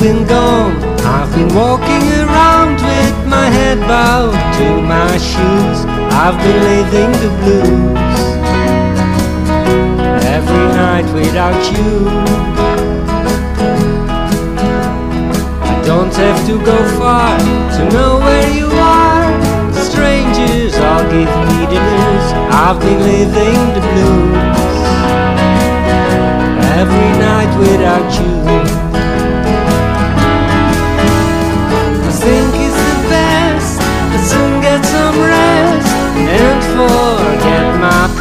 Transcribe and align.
been 0.00 0.26
gone, 0.26 0.76
I've 1.00 1.30
been 1.34 1.52
walking 1.54 2.04
around 2.24 2.74
with 2.90 3.16
my 3.26 3.46
head 3.56 3.78
bowed 3.80 4.36
to 4.58 4.66
my 4.82 5.12
shoes. 5.18 5.78
I've 6.22 6.38
been 6.44 6.60
living 6.72 7.12
the 7.24 7.30
blues 7.40 8.20
every 10.36 10.66
night 10.82 11.06
without 11.12 11.60
you. 11.72 11.92
I 15.72 15.74
don't 15.90 16.14
have 16.14 16.40
to 16.48 16.54
go 16.70 16.78
far 16.98 17.38
to 17.76 17.82
know 17.94 18.18
where 18.26 18.50
you 18.58 18.68
are. 18.98 19.26
Strangers 19.90 20.74
all 20.88 21.04
give 21.14 21.32
me 21.48 21.60
the 21.72 21.80
news. 21.90 22.26
I've 22.64 22.78
been 22.80 23.00
living 23.12 23.60
the 23.76 23.82
blues 23.90 24.84
every 26.80 27.10
night 27.28 27.52
without 27.58 28.10
you. 28.20 28.33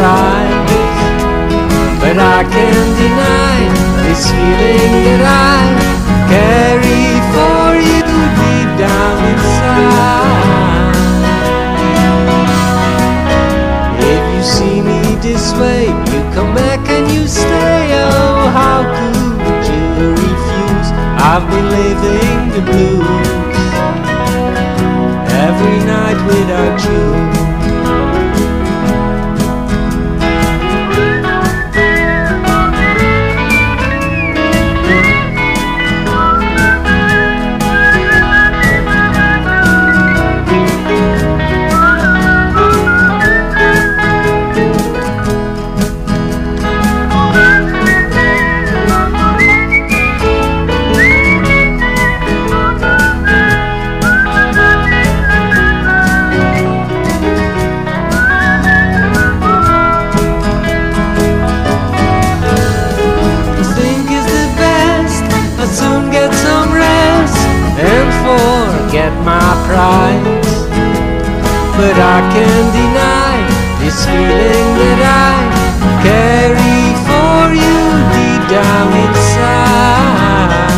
My 0.00 0.48
pride. 0.64 0.66
But 2.00 2.16
I 2.18 2.44
can't 2.54 2.92
deny 3.02 3.58
this 4.04 4.30
feeling 4.30 4.92
that 5.06 5.22
I 5.26 5.58
carry 6.30 7.04
for 7.34 7.66
you 7.88 8.02
deep 8.40 8.70
down 8.78 9.16
inside. 9.32 10.38
If 14.12 14.22
you 14.34 14.42
see 14.42 14.78
me 14.80 15.00
this 15.20 15.52
way, 15.60 15.82
you 16.10 16.20
come 16.34 16.54
back 16.54 16.88
and 16.88 17.10
you 17.10 17.26
stay. 17.26 17.92
Oh, 17.92 18.48
how 18.58 18.80
could 18.96 19.62
you 19.70 19.86
refuse? 20.14 20.88
I've 21.30 21.46
been 21.50 21.68
living 21.80 22.38
the 22.54 22.62
blues 22.70 23.28
every 25.46 25.78
night 25.84 26.18
without 26.26 26.78
you. 26.88 27.07
Forget 68.88 69.12
my 69.22 69.52
pride. 69.68 70.24
But 71.76 71.96
I 72.16 72.18
can't 72.32 72.70
deny 72.72 73.36
this 73.80 74.06
feeling 74.06 74.68
that 74.80 75.00
I 75.04 75.36
carry 76.00 76.80
for 77.04 77.52
you 77.52 77.78
deep 78.16 78.42
down 78.48 78.88
inside. 79.04 80.72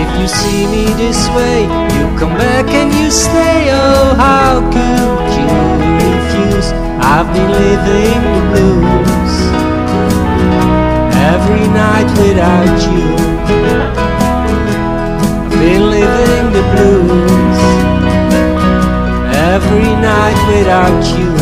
If 0.00 0.08
you 0.18 0.26
see 0.28 0.64
me 0.66 0.84
this 0.96 1.28
way, 1.36 1.64
you 1.94 2.04
come 2.18 2.34
back 2.34 2.66
and 2.72 2.90
you 2.94 3.10
stay. 3.10 3.68
Oh, 3.70 4.14
how 4.16 4.64
could 4.72 5.28
you 5.36 5.48
refuse? 6.08 6.72
I've 7.04 7.28
been 7.34 7.50
living 7.52 8.22
the 8.32 8.42
blues 8.48 9.34
every 11.32 11.68
night 11.68 12.08
without 12.18 12.80
you. 12.90 13.05
Night 20.06 20.38
without 20.48 21.18
you. 21.18 21.35